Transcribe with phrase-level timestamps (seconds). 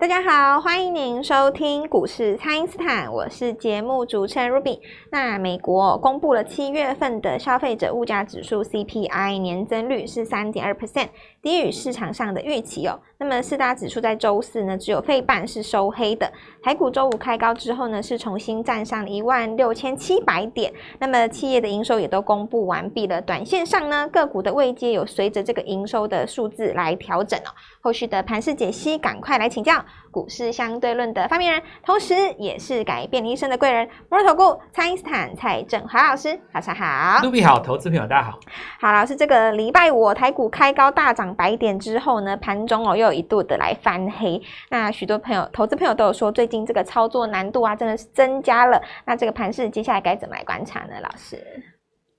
[0.00, 4.80] 大家好，欢迎您收听股市蔡因斯坦，我是节目主持人 Ruby。
[5.12, 11.08] 那美国公布了七月份的消费者物价指数 CPI 年增率是三点二 percent，
[11.42, 12.98] 低于市场上的预期哦。
[13.18, 16.30] 那么四大指数在周四呢，只有费半是收黑的。
[16.62, 20.72] 台股周五开高之后呢，是重新站上一万六千七百点。
[20.98, 27.50] 那么企业的营收也都公布完毕了，短线上呢，个股的位阶有随着这个营收的数字来调整哦。
[27.82, 29.84] 后续的盘势解析，赶快来请教。
[30.12, 37.20] 股市相对论的发明人，同时也是改变你一生的贵人——摩尔投顾蔡因斯坦蔡振华老师，早上好。
[37.22, 38.40] 卢比好，投资朋友大家好。
[38.80, 44.40] 好，老师，这个礼拜五台股开高大涨百点之后呢，盘中哦又有一度的来翻黑。
[44.70, 48.80] 那许多朋友、投资朋友都有说，最近这个操作难度啊，真的是增加了。
[49.04, 51.00] 那这个盘势接下来该怎么来观察呢？
[51.02, 51.36] 老师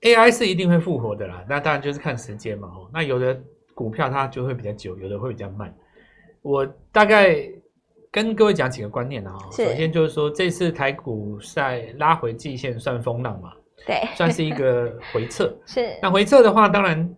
[0.02, 1.44] ，AI 是一定会复活的啦。
[1.48, 2.68] 那当然就是看时间嘛。
[2.68, 3.38] 哦，那有的
[3.74, 5.74] 股票它就会比较久，有的会比较慢。
[6.42, 7.36] 我大概。
[8.14, 13.54] 跟各位讲几个观念啊，首先就是说，这次台股在拉回季线算风浪嘛，
[13.86, 15.50] 对，算是一个回撤。
[15.64, 17.08] 是，那回撤的话，当然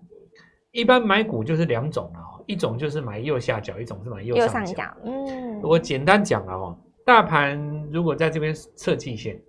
[0.75, 4.83] 一般买股就是两种啊，一种就是买右下角，一种是买右上角。
[5.05, 7.57] 嗯，我简单讲了哦，大盘
[7.93, 9.41] 如果在这边测季线，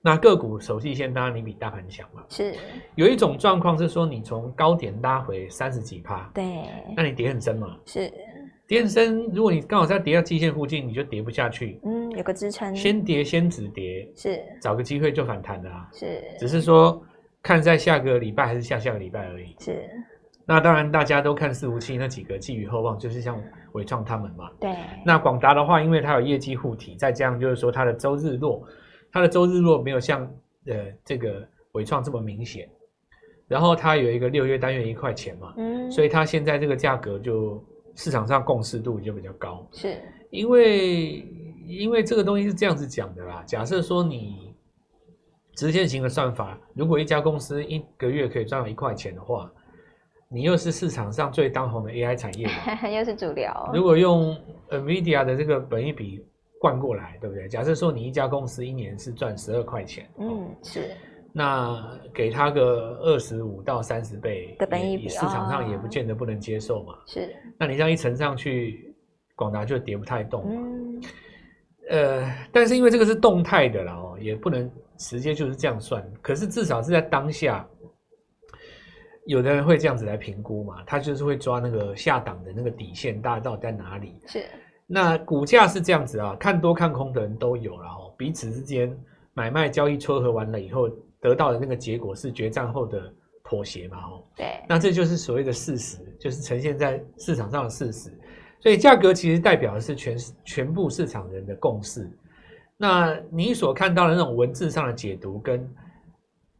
[0.00, 2.24] 那个股守季线，当然你比大盘强嘛。
[2.30, 2.54] 是，
[2.94, 6.64] 有一种状况是说，你从高点拉回三十几趴，对，
[6.96, 7.76] 那你跌很深嘛。
[7.84, 8.10] 是。
[8.66, 11.78] 跌深，如果你刚好在跌到季线附近，你就跌不下去。
[11.84, 12.74] 嗯，有个支撑。
[12.74, 15.88] 先跌先止跌，是找个机会就反弹的啊。
[15.92, 17.02] 是，只是说
[17.42, 19.54] 看在下个礼拜还是下下个礼拜而已。
[19.60, 19.88] 是。
[20.48, 23.38] 那当然大家都看四五七那几个寄予厚望，就是像
[23.72, 24.50] 伟创他们嘛。
[24.58, 24.74] 对。
[25.04, 28.66] 那广达的话，因为它有业绩护体，再加上就是说它的周日落，
[29.12, 30.22] 它的周日落没有像
[30.66, 30.74] 呃
[31.04, 32.68] 这个伟创这么明显。
[33.46, 37.62] 然后它有一个六月单月一块钱嘛，嗯，所以它现在这个价格就。
[38.00, 40.00] 市场上共识度就比较高，是
[40.30, 41.26] 因为
[41.66, 43.42] 因为这个东西是这样子讲的啦。
[43.44, 44.54] 假设说你
[45.56, 49.50] 直线型的算法，如果一家公司一个月可以赚到一块钱的话，
[50.30, 53.50] 你又是市场上最当红的 AI 产业嘛， 又是主流。
[53.72, 54.36] 如果用
[54.68, 56.22] NVIDIA 的这个本益比
[56.60, 57.48] 灌过来，对不对？
[57.48, 60.90] 假设说你一家公司一年是赚十二块钱，嗯，是。
[61.32, 66.94] 那给他个二十五到三十倍的本益比，市场上也不见得不能接受嘛。
[67.06, 68.94] 是，那你这样一乘上去，
[69.36, 70.50] 广达就跌不太动嘛。
[70.54, 71.02] 嗯。
[71.90, 76.04] 呃，但是因为这个是动态的啦，哦，也不能直接就是这样算。
[76.20, 77.66] 可是至少是在当下，
[79.28, 84.18] 有的人会这样子来评估嘛，他就是会抓那个下档的那个底线，大家到底在哪里？
[84.26, 84.44] 是。
[84.86, 88.92] 那股价是这样子啊，看多看空的人都有，了哦彼此之间
[89.34, 90.90] 买卖交易撮合完了以后。
[91.20, 93.12] 得到的那个结果是决战后的
[93.42, 93.98] 妥协嘛？
[93.98, 98.16] 哦，对，那这就是所谓的事实，就是呈现在市场上的事实。
[98.60, 102.08] 所以价格其实代表的是全全部市场人的共识。
[102.76, 105.68] 那你所看到的那种文字上的解读跟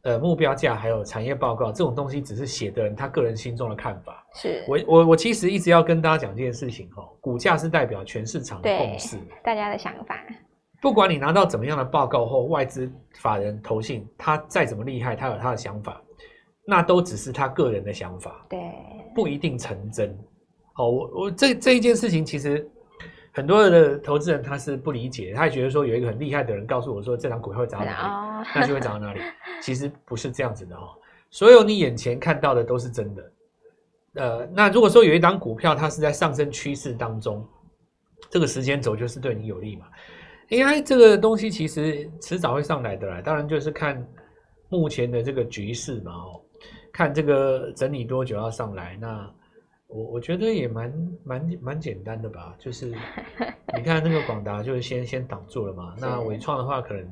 [0.03, 4.25] 呃目标价还有产业报告这种东西，只是写的人他个人心中的看法。
[4.35, 10.15] 是我我我其实一直要跟大家讲这件事情哦，股价是代表全市场的共识，大家的想法。
[10.81, 12.89] 不管你拿到怎么样的报告或外资
[13.19, 16.01] 法人投信，他再怎么厉害，他有他的想法，
[16.65, 18.59] 那都只是他个人的想法，对，
[19.13, 20.17] 不一定成真。
[20.73, 22.65] 好，我我这这一件事情，其实
[23.31, 29.21] 很多的投资人他是不理解，他也觉得说有一个很厉害的人告诉我说这张股票会涨到哪里，那就会涨到哪里。
[29.61, 30.89] 其实不是这样子的哦，
[31.29, 33.31] 所有你眼前看到的都是真的。
[34.15, 37.47] 呃，那如果说有一档股票它是在上升趋势当中，
[38.29, 39.85] 这个时间轴就是对你有利嘛。
[40.49, 44.03] AI 这个东西其实迟早会上来的啦，当然就是看
[44.67, 46.41] 目前的这个局势嘛，哦，
[46.91, 48.97] 看这个整理多久要上来。
[48.99, 49.31] 那
[49.89, 52.93] 我我觉得也蛮蛮蛮简单的吧，就是
[53.75, 57.05] 你看那个广达就是先先挡住了嘛，那伟创的话可能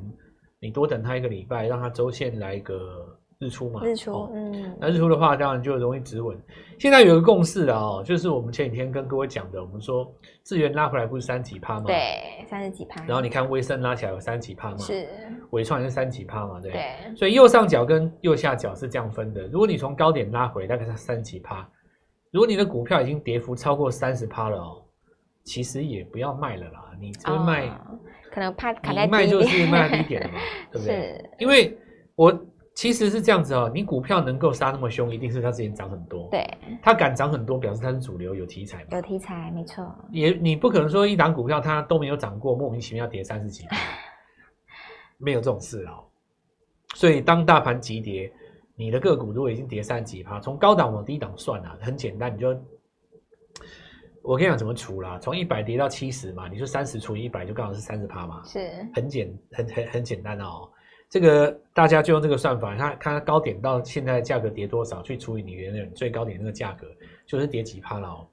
[0.60, 3.14] 你多等它一个礼拜，让它周线来一个。
[3.40, 6.36] 日出嘛，日出，哦、嗯，那日出的话，当然就容易止稳。
[6.80, 10.12] 现在有个共识的哦，就是我们前几天跟各位讲的，我们说
[10.44, 11.84] 智源拉回来不是三几趴吗？
[11.86, 13.06] 对，三十几趴。
[13.06, 14.78] 然后你看威盛拉起来有三几趴嘛？
[14.80, 15.08] 是，
[15.52, 16.60] 伟创也是三几趴嘛？
[16.60, 16.72] 对。
[16.72, 17.16] 对。
[17.16, 19.44] 所以右上角跟右下角是这样分的。
[19.50, 21.70] 如果你从高点拉回，大概是三几趴。
[22.32, 24.82] 如果你的股票已经跌幅超过三十趴了哦，
[25.44, 26.92] 其实也不要卖了啦。
[27.00, 28.00] 你这边卖，哦，
[28.32, 30.40] 可能怕卡在卖就是卖低点了嘛，
[30.72, 30.96] 对不对？
[30.96, 31.30] 是。
[31.40, 31.78] 因为
[32.16, 32.46] 我。
[32.78, 36.30] 其实是这样子哦，你股票能够杀那么凶，一定是它之前涨很多。
[36.30, 36.48] 对，
[36.80, 38.90] 它敢涨很多，表示它是主流，有题材嘛。
[38.92, 39.84] 有题材，没错。
[40.12, 43.66] 也你不可能说一档股票它都没有涨过，莫名其妙跌三十几，
[45.18, 46.06] 没有这种事哦。
[46.94, 48.32] 所以当大盘急跌，
[48.78, 52.50] 你的个股如果已经跌三十几趴，从高档往低档算啊，很简单，你就
[54.22, 55.18] 我我跟你讲怎么除啦？
[55.20, 60.70] 从一百跌到七十嘛，你说三十除以一百就刚好是三十趴嘛，是很简很很很简单哦。
[61.10, 66.86] 这个大家就用这个算法，看看它高点到现在价格跌多少，去除以你原来最高点那个价格，
[67.26, 68.28] 就是跌几趴了哦。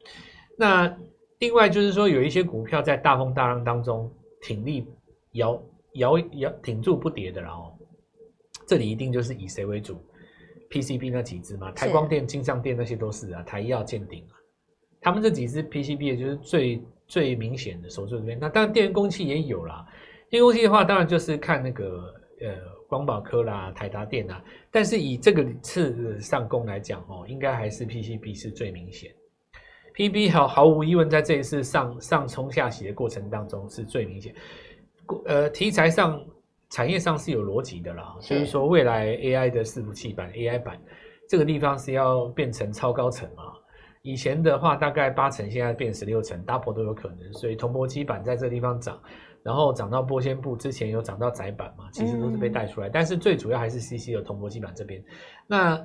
[0.59, 0.95] 那
[1.39, 4.13] 另外就是说，有一些股票在大风大浪当中
[4.43, 4.87] 挺立
[5.33, 5.63] 摇
[5.95, 7.73] 摇摇挺住不跌的了哦。
[8.67, 10.05] 这里一定就是以谁为主
[10.75, 14.35] ？PCB 那几只嘛，台光电、金像电那些都是啊，台燿、健鼎啊，
[15.01, 18.39] 他们这几只 PCB 也就是最最明显的守住这边。
[18.41, 19.87] 那当然电源供气也有啦，
[20.29, 22.13] 电源供气的话，当然就是看那个。
[22.41, 22.51] 呃，
[22.89, 29.15] 光宝科啦，台达电啊，但是以这个次上攻来讲哦，应该还是 PCB 是最明显。
[29.95, 34.35] PCB 毫毫无疑问，在这一次上上冲下洗的过程当中是最明显。
[35.27, 36.21] 呃，题材上、
[36.75, 40.77] 产业上是有逻辑的啦，就是说未来 AI 的伺服器版、AI 版
[41.29, 43.45] 这个地方是要变成超高层嘛。
[44.03, 49.01] 以前的话大概八层，现在变十六层，double 都有可能，所以铜箔基板在这个地方涨。
[49.45, 55.01] 然后涨到玻纤布，之前有涨到窄板嘛，其实都是被带出来，嗯、但是最主要还是 CC 的铜箔基板这边。
[55.47, 55.77] 那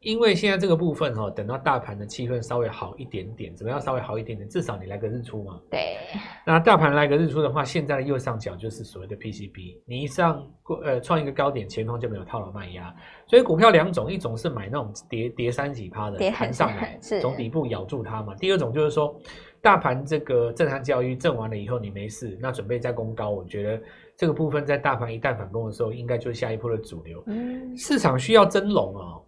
[0.00, 4.48] 因为现在这个部分哈、哦，等到大盘的气氛稍微好一点点，怎么样稍微好一点点？
[4.48, 5.60] 至少你来个日出嘛。
[5.70, 5.96] 对。
[6.46, 12.94] 那大盘来个日出的话，现在的右上角就是所谓的 PCB，你一上过呃创一个高点，前方就没有套牢卖压。
[13.26, 18.34] 所以股票两种，一种是买那种跌跌三几趴的，弹上来从底部咬住它嘛。
[18.36, 19.18] 第二种就是说。
[19.62, 23.30] 大盘这个震撼教育震完了以后，你没事，那准备再攻高。
[23.30, 23.82] 我觉得
[24.16, 27.20] 这个部分在大盘一旦反攻的时候，应该就是下一波的主流。
[27.26, 29.20] 嗯，市场需要真龙哦，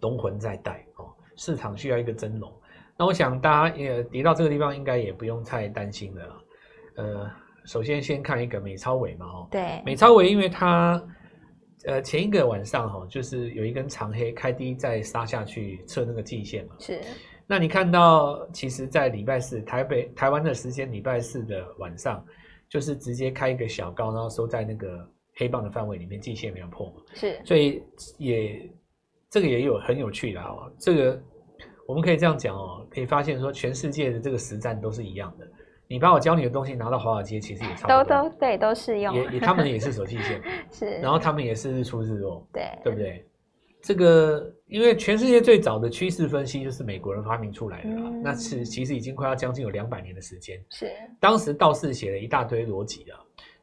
[0.00, 1.06] 龙魂在带哦，
[1.36, 2.52] 市场需要一个真龙。
[2.98, 6.44] 那我想大家也跌到这个地方，应该也不用太担心了。
[6.96, 7.30] 呃，
[7.64, 11.02] 首先先看一个美超伟嘛，哦，对，美超伟，因为它
[11.86, 17.00] 呃前一个晚上哈，就是有一根长黑开低再杀下去测那个季线嘛，是。
[17.46, 22.24] 那你看到，其实，在礼拜四台北台湾的时间，礼拜四的晚上，
[22.68, 25.04] 就是直接开一个小高，然后收在那个
[25.34, 27.02] 黑棒的范围里面，季线没有破嘛？
[27.12, 27.82] 是，所以
[28.18, 28.70] 也
[29.30, 30.70] 这个也有很有趣的哦。
[30.78, 31.22] 这个
[31.86, 35.46] 我们可以这样讲哦，可以发现说，全世界的这个实战都是一样的。
[35.88, 39.14] 你把我教你的东西拿到华尔街，其实也差不多，都都对，都适用。
[39.14, 40.40] 也也，他们也是守季线，
[40.70, 43.26] 是，然后他们也是日出日落，对，对不对？
[43.82, 50.62] 这个，因为全世界最早的趋势分析就是美国人发明出来的啦，嗯、那是其实已经快要将近有两百年的时间。
[50.68, 53.18] 是，当时道士写了一大堆逻辑啊，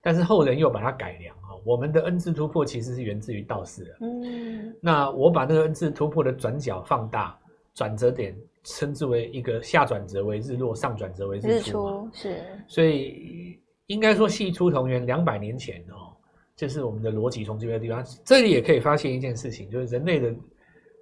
[0.07, 1.51] 但是后人又把它改良啊。
[1.65, 3.98] 我们的 N 字突破其实是源自于道士的。
[4.00, 7.38] 嗯，那我把那个 N 字突破的转角放大，
[7.74, 8.33] 转折点
[8.63, 16.15] 称之为一个下转折为日落，上转折为日出，日出是，所以应该说系出同源，两百年前哦。
[16.56, 20.33] 这是我们的逻辑从这个地方，这里也可以发现一件事情，就是人类的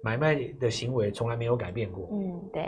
[0.02, 2.08] 买卖的行为从来没有改变过。
[2.10, 2.64] 嗯，对。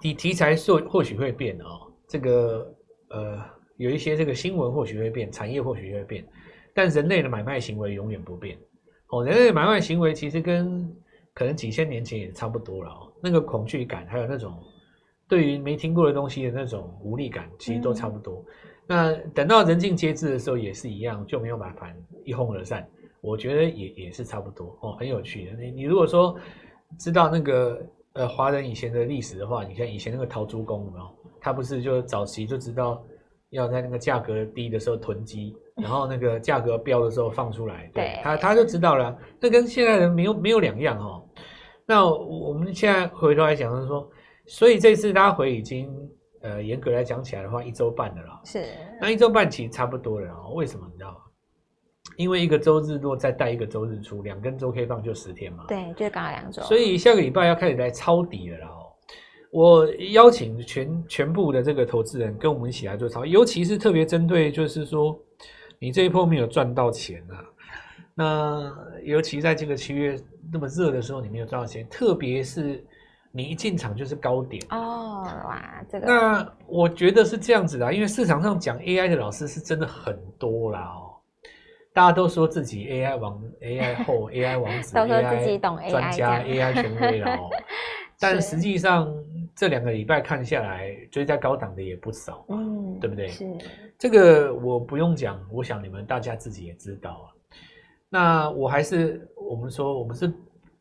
[0.00, 2.74] 题题材或或许会变哦，这个
[3.10, 3.44] 呃
[3.78, 6.22] 有一些这个新闻或许会变，产业或许会变，
[6.74, 8.58] 但人类的买卖行为永远不变。
[9.08, 10.94] 哦，人类的买卖行为其实跟
[11.32, 14.62] 可能几千年前也差不多了哦，那个恐惧感还有那种
[15.26, 18.44] 对于没听过的东西的那种无力感，其实都差不多。
[18.46, 18.54] 嗯
[18.90, 21.94] 那等到人尽皆知的时候也是一样，就没有买盘
[22.24, 22.88] 一哄而散。
[23.20, 25.52] 我觉得也也是差不多哦，很有趣的。
[25.62, 26.34] 你你如果说
[26.98, 31.06] 知道那个呃华人以前的历史的话，你看以前那个陶朱公有没有？
[31.38, 33.04] 他不是就早期就知道
[33.50, 39.16] 要在那个价格低的时候囤积，然后那个价格飙的时候放出来，对，他他就知道了。
[39.40, 41.24] 那跟现在人没有没有两样哦。
[41.86, 44.10] 那我们现在回头来讲就是说，
[44.46, 45.90] 所以这次拉回已经。
[46.40, 48.40] 呃，严格来讲起来的话，一周半的了。
[48.44, 48.64] 是，
[49.00, 50.52] 那一周半其实差不多了哦。
[50.54, 51.16] 为什么你知道吗？
[52.16, 55.64] 因为一个周日落再带一个周日出，两根周 K 棒就十天嘛。
[55.66, 56.62] 对，就刚好两周。
[56.62, 58.87] 所以下个礼拜要开始来抄底了哦。
[59.50, 65.18] 我邀请全全部的这个投资人跟我们一起来做操，尤其是特别针对就是说
[65.78, 67.44] 你这一波没有赚到钱啊，
[68.14, 68.74] 那
[69.04, 70.18] 尤其在这个七月
[70.52, 72.84] 那么热的时候，你没有赚到钱，特别是。
[73.30, 74.60] 你一进场就是高点。
[74.70, 81.12] 哦，哇，这个那我觉得是这样子的，因为市场上讲 AI 的老师是真的很多啦哦，
[81.92, 87.50] 大家都说自己 AI 王、AI 后、AI 王子、 都说自己懂 AI 专家、AI 权威了哦，
[88.18, 89.12] 但实际上
[89.54, 93.28] 这两个礼拜看下来，追在高档的也不少，嗯，对不对？
[93.28, 93.46] 是
[93.98, 97.26] 这个我不用讲，我想你们大家自己也知道啊。
[98.08, 100.32] 那我还是我们说我们是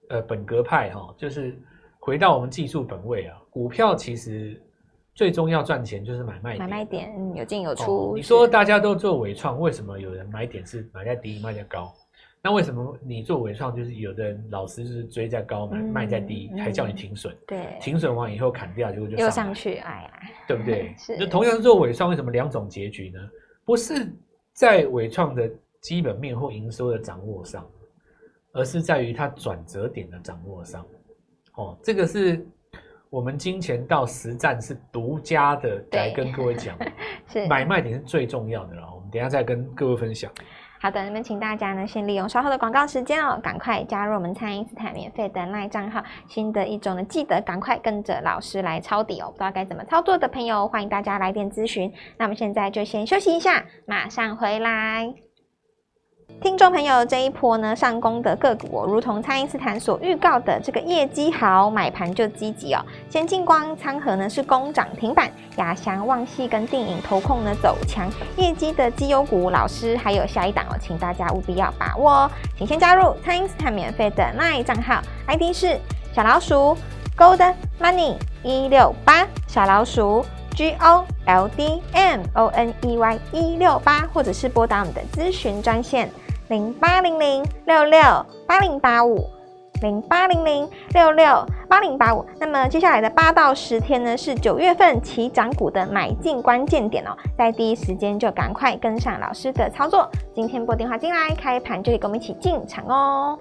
[0.09, 1.57] 呃本格派哈，就是。
[1.99, 4.57] 回到我们技术本位啊，股票其实
[5.13, 8.11] 最终要赚钱就是买卖点，买卖点，嗯，有进有出。
[8.11, 11.93] 哦，你说大家都做尾创，为什么有人买点是买在低，卖在高？
[12.41, 17.35] 那为什么你做纬创，就是有的人老师就是追在高买，在低，还叫你停损？
[17.45, 20.93] 对，停损完以后砍掉，结果就又上去，哎呀，对不对？
[20.97, 21.17] 是。
[21.19, 23.19] 那同样是做伪创，为什么两种结局呢？
[23.65, 24.07] 不是
[24.53, 25.49] 在伪创的
[25.81, 27.67] 基本面或营收的掌握上，
[28.53, 30.85] 而是在于它转折点的掌握上。
[31.55, 32.47] 哦，这个是
[33.09, 36.77] 我们金钱到实战是独家的来跟各位讲，
[37.27, 38.89] 是买卖点是最重要的了。
[38.93, 40.31] 我们等一下再跟各位分享。
[40.79, 46.03] 好的，那么请大家呢，先利用稍后的广告时间哦，赶快加入我们餐饮斯坦免费的赖账号。
[46.27, 49.27] 新的一周呢，记得赶快跟着老师来抄底哦。
[49.31, 51.91] 不知道该怎么操作的朋友，欢迎大家来电咨询。
[52.17, 55.26] 那我们现在就先休息一下，马上回来。
[56.47, 62.81] 听众朋友，这一波呢上攻的个股哦，如同蔡因斯坦所预告的，这个业绩好，买盘就积极哦。
[63.09, 72.31] 先进光、仓和呢是攻涨停板，亚翔、旺矽跟电影投控呢走强，业绩的绩优股，老师还有下一档哦，请大家务必要把握哦。
[72.57, 75.77] 请先加入蔡因斯坦免费的 LINE 账号，ID 是
[76.13, 76.77] 小老鼠
[77.17, 80.25] Gold Money 一六八，小老鼠
[80.57, 86.09] G O L D M O N E Y 一六八，或者是拨打我们的咨询专线。
[86.47, 88.01] 零八零零六六
[88.47, 89.29] 八零八五，
[89.83, 92.25] 零八零零六六八零八五。
[92.39, 100.09] 那么接下来的八到十天呢，是九月份起涨股的买进关键点哦，在第一时间就赶快跟上老师的操作。
[100.33, 103.37] 今天拨电话进来，开盘就可以跟我们一起进场哦。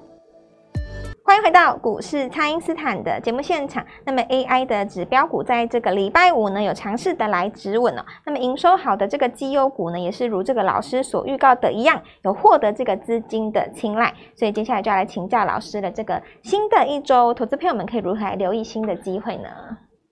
[1.27, 3.85] 欢迎回到股市，蔡因斯坦的节目现场。
[4.05, 8.05] 那么 AI 的指标股在这个礼拜五呢，有尝试的来止稳哦。
[8.25, 14.15] 那么营收好的这个绩优股呢，也是如这个老师所预告的一样，有获得这个资金的青睐。
[14.37, 19.49] 所以接下来就要来请教老师的这个新的一周，投资朋友们可以如何来留意新的机会呢？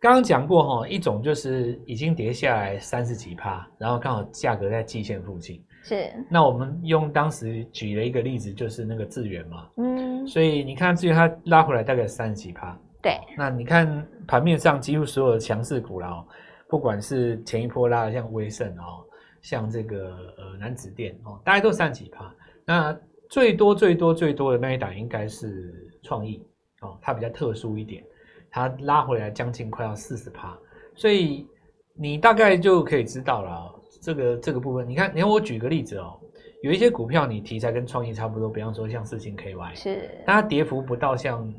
[0.00, 5.62] 刚刚讲过哈，一种就是已经跌下来三十几趴，然后刚好价格在季线附近。
[5.86, 16.26] 是，那我们用当时举了一个例子，就是那个智源嘛，嗯，所以你看智源它拉回来大概三十几趴，对，那你看盘面上几乎所有的强势股啦，哦，
[16.70, 19.04] 不管是前一波拉的像威盛哦，
[19.42, 22.98] 像这个呃南子电哦，大概都三十几趴，那
[23.28, 26.42] 最多最多最多的那一档应该是创意
[26.80, 28.02] 哦，它比较特殊一点，
[28.50, 30.56] 它拉回来将近快要四十趴，
[30.94, 31.46] 所以
[31.94, 33.80] 你大概就可以知道了。
[34.04, 36.20] 这个这个部分，你看，你看我举个例子哦，
[36.62, 41.50] 有一些股票你题材跟创意差不多，比方说像四星 KY，是，但它跌幅不到像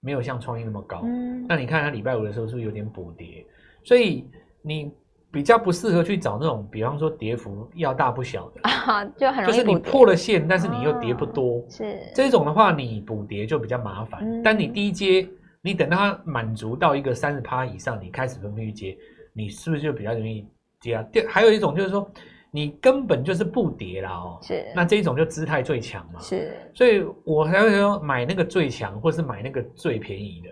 [0.00, 1.02] 没有像创意那么高。
[1.04, 3.44] 嗯，那你看它礼拜五的时候是不是有点补跌？
[3.84, 4.26] 所以
[4.62, 4.90] 你
[5.30, 14.20] 比较不适合去找那种，比方说跌幅要大不小的啊，就很容易就是你破了线，但是你又跌不多，哦、是这种的话，你补跌就比较麻烦。
[14.24, 15.28] 嗯、但你低阶，
[15.60, 18.96] 你等到它满足到一个三十趴以上，你开始分批接，
[19.34, 20.48] 你是不是就比较容易？
[20.80, 22.10] 跌啊，第还有一种就是说，
[22.50, 30.50] 你根本就是不跌啦哦，是，那这一种就姿态最强嘛，是，所以我才会说买那个最强，或是买那个最便宜的，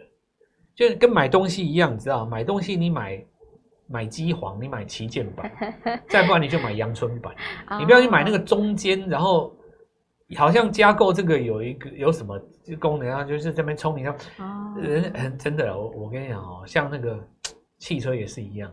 [0.75, 3.25] 就跟买东西一样，你知道，买东西你买
[3.87, 5.51] 买机皇，你买旗舰版，
[6.09, 7.35] 再不然你就买阳春版，
[7.79, 9.57] 你不要去买那个中间，然后
[10.37, 12.39] 好像加购这个有一个有什么
[12.79, 14.15] 功能啊，就是这边充你看，
[14.83, 17.19] 人很真的，我我跟你讲哦，像那个
[17.79, 18.71] 汽车也是一样。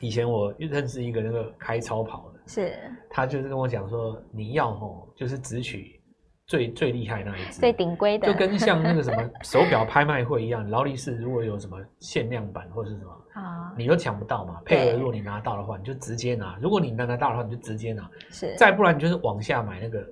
[0.00, 2.72] 以前我认识一个那个开超跑的，是，
[3.10, 6.00] 他就是跟我讲说，你要吼，就是只取
[6.46, 14.60] 最最厉害那一只，最顶规的，就跟像那个什么手表拍卖会一样，劳力士如果有什么限量版或是什么，啊，你都抢不到嘛。
[14.64, 18.08] 配额如果你拿到的话，你就直接拿；如果你拿得到的话，你就直接拿。
[18.30, 20.06] 是，再不然你就是往下买那个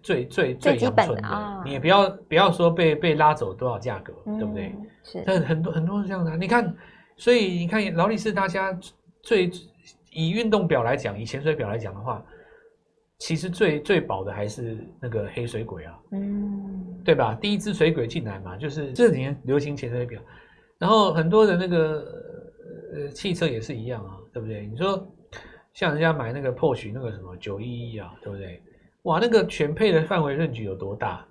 [0.00, 4.72] 最最最阳春的，哦、你也不要不要说被被拉走多少价格，嗯、对不对？
[5.02, 6.72] 是，但很多很多是这样的，你看。
[7.20, 8.72] 所以你看劳力士，大家
[9.20, 9.50] 最
[10.10, 12.24] 以运动表来讲，以潜水表来讲的话，
[13.18, 17.34] 其实最最保的还是那个黑水鬼啊，嗯，对吧？
[17.34, 20.18] 第一只水鬼进来嘛，就是这几年流行潜水表，
[20.78, 22.06] 然后很多的那个
[22.94, 24.66] 呃汽车也是一样啊，对不对？
[24.66, 25.06] 你说
[25.74, 28.62] 像人家买那个 Porsche 那个什么九一一啊，对不对？
[29.02, 31.22] 哇，那个全配的范围 range 有多大？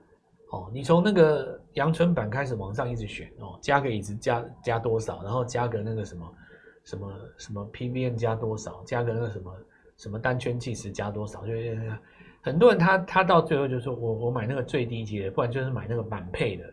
[0.51, 6.33] 哦，你从那个阳春版开始往上一直选哦，加个椅子加加多少，然后加个那个什么
[6.83, 9.53] 什么什么 PVN 加多少，加个那个什么
[9.97, 11.53] 什么单圈计时加多少，就
[12.41, 16.63] 很多人他他到最后就说我我买那个最低级的，不然就是买那个满配的，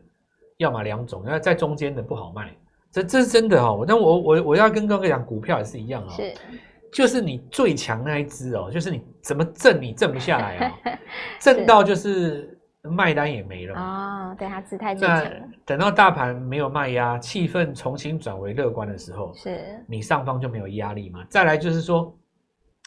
[0.57, 2.57] 要么两种，那在中间的不好卖，
[2.91, 3.85] 这这是真的哦。
[3.87, 6.35] 那我我我要跟各位讲，股票也是一样哦，是，
[6.91, 10.99] 就是你最强那一只哦，就是你怎么挣你挣不下来啊、哦，
[11.39, 12.56] 挣到就是。
[12.91, 15.25] 卖单也没了哦，对，它姿态最强。
[15.25, 15.31] 了
[15.65, 21.25] 等到大盘没有卖压，气氛重新转为乐观的时候，是你上方就没有压力嘛？
[21.29, 22.15] 再来就是说，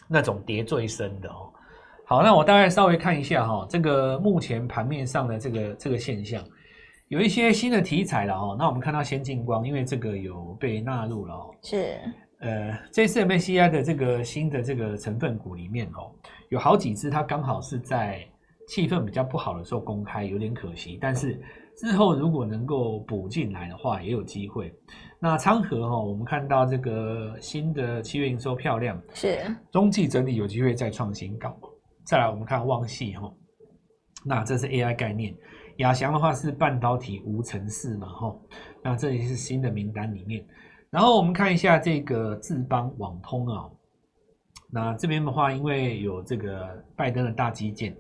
[0.08, 1.52] 那种跌最深的哦，
[2.06, 6.44] 好，那我大概稍微看一下哈，这个目前盘面上的这个这个现象，
[7.10, 8.56] 有一些新的题材了哦。
[8.58, 11.54] 那我们看到先进光，因为这个有被纳入了哦。
[11.62, 11.98] 是。
[12.42, 16.10] 呃，这次 MSCI 的这个新的这个成分股里面哦，
[16.48, 18.26] 有好几只它刚好是在
[18.70, 20.98] 气氛比较不好的时候公开，有点可惜。
[21.02, 21.42] 但是
[21.76, 24.72] 之后如果能够补进来的话，也有机会。
[25.20, 29.40] 那昌河哈，我们看到这个新的七月营收漂亮，是
[29.72, 31.58] 中继整理有机会再创新高。
[32.06, 33.30] 再来我们看旺系哈，
[34.24, 35.36] 那这是 AI 概念，
[35.78, 38.36] 亚翔的话是半导体无尘室嘛哈，
[38.84, 40.46] 那这里是新的名单里面。
[40.92, 43.66] 然后我们看一下这个智邦网通啊，
[44.72, 47.96] 那这边的话，因为有这个拜登的大基建，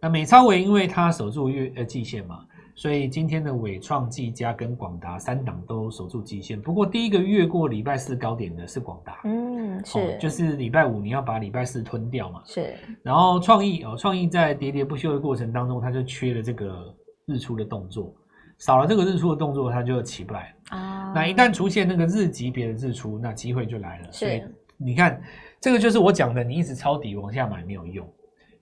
[0.00, 6.60] 那美超伟因为它守住月呃季线嘛，所以今天的伟创、技嘉跟广达三档都守住季线。
[6.60, 12.74] 不过第一个越过礼拜四高点的是广达，嗯，是，哦、就是礼拜五你要把礼拜四吞掉嘛，是。
[13.02, 16.94] 然后创意哦，创意在喋喋不休的过程当中，它就缺了这个
[17.26, 18.14] 日出的动作。
[18.58, 21.12] 少了这个日出的动作，它就起不来啊。
[21.14, 24.12] 那一旦出现那个日级别的日出，那机会就来了。
[24.12, 24.42] 所以
[24.76, 25.20] 你看，
[25.60, 28.08] 这个就是我讲的，你一直抄底往下买没有用。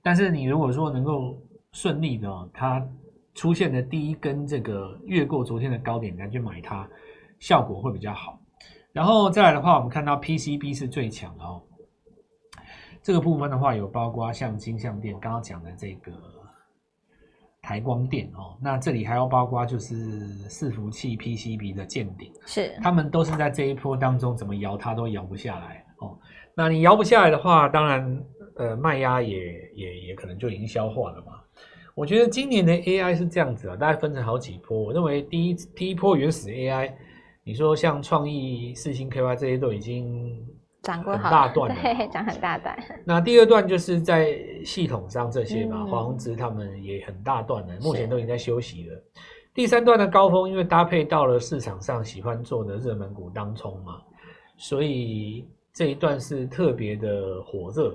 [0.06, 1.36] 但是你如果说能够
[1.72, 2.80] 顺利的，它
[3.34, 6.88] 出现的第一根这个越过昨天的高点，来去买它，
[7.40, 8.38] 效果会比较好。
[8.92, 11.60] 然后再来的话，我们看到 PCB 是最强的哦。
[13.02, 16.12] 这个部分的话，有包括像金像电刚刚讲的这个。
[17.62, 26.16] 台光电哦，那这里还要包括就是伺服器 PCB 的见顶，是他们都是在这一波当中怎么摇它都摇不下来哦。
[26.54, 28.24] 那你摇不下来的话，当然
[28.56, 31.40] 呃卖压也也也可能就已经消化了嘛。
[31.94, 34.78] 我觉得今年的 AI 是这样子啊，大概分成好几波。
[34.78, 36.92] 我认为第一第一波原始 AI，
[37.44, 40.46] 你说像创意、四星 KY 这些都已经。
[40.82, 42.78] 涨过很大段，对，涨很大段。
[43.04, 49.02] 那第二段就是在系统上这些嘛，华宏资他们也很大段了，目前都已经在休息了。
[49.52, 54.00] 第三段的高峰，因为搭配到了市场上喜欢做的热门股当冲嘛，
[54.56, 57.92] 所以这一段是特别的火热，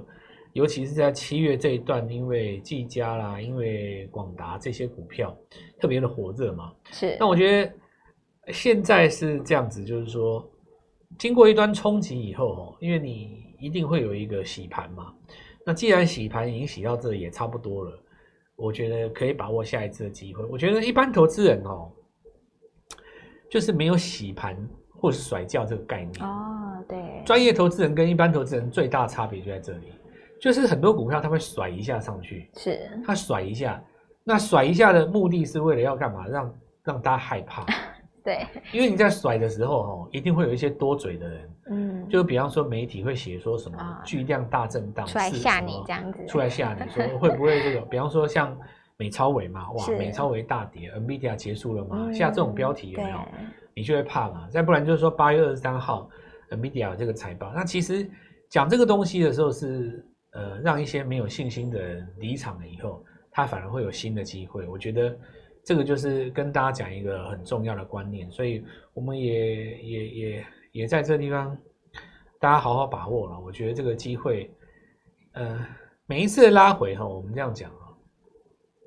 [0.54, 5.36] 尤其是在七月这一段，因为技嘉啦，因为广达这些股票
[5.80, 6.72] 特别的火热嘛。
[6.92, 7.18] 是。
[7.20, 7.74] 那我觉得
[8.54, 10.48] 现在是这样子，就是说。
[11.20, 15.14] 经过一段冲击以后，哦，因为你一定会有一个洗盘嘛。
[15.66, 18.00] 那既然洗盘已经洗到这也差不多了，
[18.56, 20.42] 我觉得可以把握下一次的机会。
[20.46, 21.92] 我觉得一般投资人哦，
[23.50, 24.58] 就是没有洗盘
[24.90, 26.82] 或是甩掉这个概念哦。
[26.88, 29.92] 对，专业投资人跟一般投资人最大差别就在这里，
[30.41, 33.82] 就是很多股票它会甩一下上去，是，它甩一下，
[34.23, 36.27] 那甩一下的目的是为了要干嘛？
[36.27, 37.63] 让让大家害怕。
[38.23, 47.82] 对，因为你在甩的时候，哦，一定会有一些多嘴的人，嗯，就比方说媒体会写说什么巨量大震荡，出来吓你这样子，出来吓你说会不会这个？
[47.89, 48.56] 比方说像
[48.97, 53.17] 美超伟嘛，哇，美超伟大跌，NVIDIA 结束了嘛，下这种标题有没有？
[53.75, 54.47] 你就会怕嘛。
[54.49, 56.08] 再不然就是说八月二十三号
[56.49, 58.08] NVIDIA 这个财报，那其实
[58.49, 64.67] 讲这个东西的时候是呃让一些没有信心的人离场了以后，他反而会有新的机会。
[64.67, 65.17] 我觉得。
[65.63, 68.65] 这个就是跟大家讲一个很重要的观念，所以
[68.96, 71.56] 我们也也也也在这地方，
[72.39, 73.39] 大家好好把握了。
[73.39, 74.52] 我觉得这个机会，
[75.34, 75.63] 呃，
[76.08, 77.94] 每一次拉回哈，我们这样讲啊，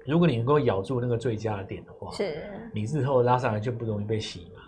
[0.05, 2.43] 如果你能够咬住那个最佳的点的话，是，
[2.75, 4.63] 你日后拉上来就不容易被洗嘛。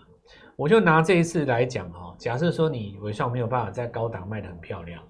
[0.55, 5.03] 我就拿这一次来讲哈，假设说你尾上没有办法在高档卖的很漂亮。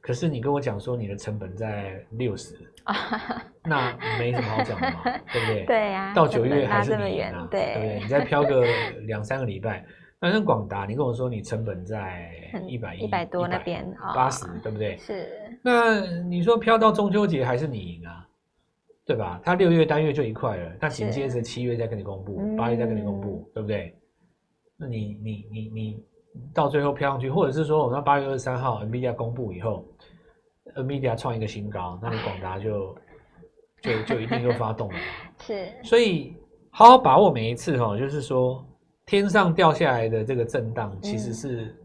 [0.00, 2.54] 可是你跟我讲说你的成本在六十，
[3.64, 5.64] 那没什么好讲的嘛， 对不对？
[5.66, 8.00] 对呀、啊，到九月还是你赢啊，对，对不对？
[8.02, 8.64] 你再飘个
[9.06, 9.84] 两三个礼拜，
[10.20, 12.32] 那像广达，你跟我说你成本在
[12.66, 14.96] 一百一百多那边八十，对不对？
[14.96, 15.28] 是。
[15.62, 18.26] 那你说飘到中秋节还是你赢啊，
[19.04, 19.40] 对吧？
[19.44, 23.94] 他六月单月就一块了，那紧接着七月再跟你公布，八月再跟你公布，对不对？
[24.78, 26.09] 那你你你你。
[26.54, 29.84] 到最后飘上去，或者是说，我们八月二十三号 NVIDIA 公布以后
[30.76, 32.96] ，NVIDIA 创一个新高，那你广达就
[33.82, 34.98] 就就一定又发动了。
[35.42, 36.36] 是，所以
[36.70, 38.64] 好好把握每一次哈，就是说
[39.06, 41.76] 天上掉下来的这个震荡，其实是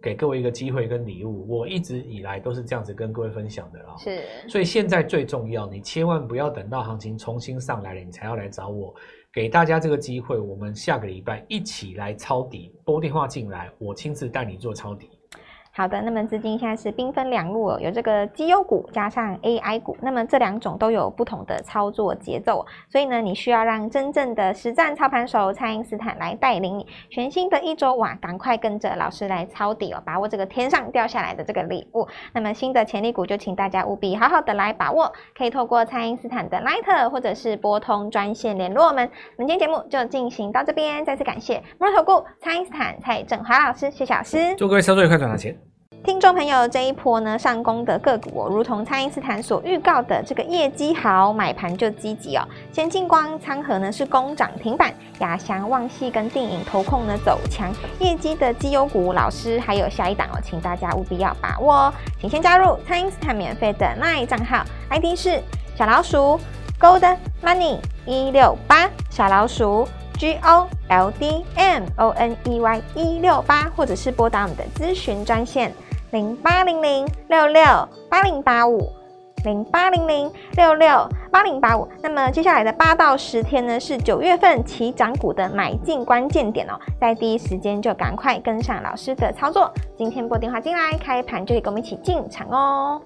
[0.00, 1.48] 给各位一个机会跟礼物。
[1.48, 3.96] 我一直以来都是这样子跟各位分享的啊。
[3.96, 8.94] 是，所以现在最重要，你千万不要等到行情重新上来了，你才要来找我。
[9.32, 15.08] 给大家这个机会，我们下个礼拜一起来抄底，拨电话进来，我亲自带你做抄底。
[15.80, 26.86] 好的，那么资金现在是兵分两路哦，有这个绩优股加上 AI 股，那么这两种都有不同的操作节奏，所以呢，你需要让真正的实战操盘手蔡因斯坦来带领你。
[27.08, 32.06] 全新的一周哇，赶快跟着老师来抄底哦，把握这个天上掉下来的这个礼物。
[32.34, 39.10] 那么新的潜力股就请大家务必好好的来把握，可以透过蔡因斯坦的 Line 或者是拨通专线联络我们。
[39.38, 45.69] 我们今天节目就进行到这边，再次感谢摩投顾蔡因斯坦蔡振华老师谢谢老师，祝各位操作愉快，赚大钱。
[46.02, 52.48] 听众朋友，这一波呢上攻的个股，如同蔡因斯坦所预告的，这个业绩好，买盘就积极哦。
[52.72, 61.94] 先进光、仓和呢是攻涨停板，亚翔、旺矽跟电影投控呢走强，业绩的绩优股，老师还有下一档哦，请大家务必要把握哦。
[62.18, 65.38] 请先加入蔡因斯坦免费的 LINE 账号，ID 是
[65.76, 66.40] 小老鼠
[66.80, 69.86] Gold Money 一六八，小老鼠
[70.18, 75.70] G O L D M O N E Y 一六八，或者是拨打我们的咨询专线。
[76.12, 77.62] 零八零零六六
[78.08, 78.90] 八零八五，
[79.44, 81.88] 零八零零六六八零八五。
[82.02, 89.72] 那么接下来的八到十天呢，是九月份起涨股的买进关键点哦，在第一时间就赶快跟上老师的操作。
[89.96, 93.00] 今天拨电话进来，开盘就可以跟我们一起进场哦。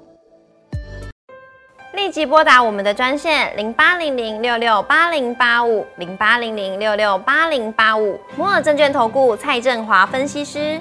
[1.92, 8.18] 立即拨打我们的专线零八零零六六八零八五，零八零零六六八零八五。
[8.34, 10.80] 摩尔证券投顾蔡振华分析师。